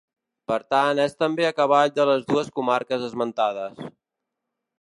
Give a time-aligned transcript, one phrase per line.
[0.51, 3.89] Per tant, és també a cavall de les dues comarques esmentades.